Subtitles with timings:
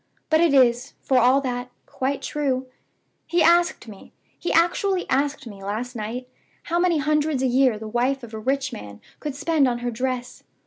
[0.31, 2.65] But it is, for all that, quite true.
[3.27, 6.27] He asked me he actually asked me, last night
[6.63, 9.91] how many hundreds a year the wife of a rich man could spend on her
[9.91, 10.41] dress.